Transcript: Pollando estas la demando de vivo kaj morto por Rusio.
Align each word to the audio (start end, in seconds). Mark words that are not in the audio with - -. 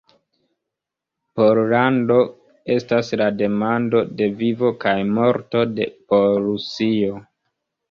Pollando 1.39 2.17
estas 2.77 3.13
la 3.23 3.29
demando 3.43 4.03
de 4.23 4.31
vivo 4.41 4.73
kaj 4.87 4.97
morto 5.21 5.65
por 5.93 6.29
Rusio. 6.49 7.25